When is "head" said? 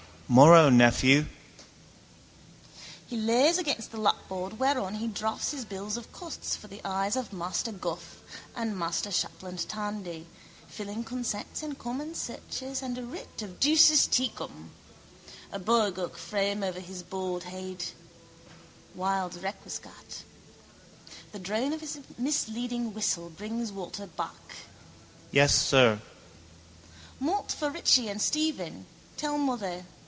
17.43-17.83